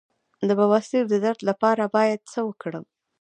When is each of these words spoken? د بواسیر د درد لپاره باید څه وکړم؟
د 0.47 0.49
بواسیر 0.59 1.03
د 1.09 1.13
درد 1.25 1.41
لپاره 1.49 1.83
باید 1.95 2.19
څه 2.31 2.39
وکړم؟ 2.47 2.85